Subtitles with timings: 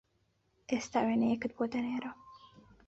[0.69, 2.17] ئێستا وێنەیەکت بۆ دەنێرم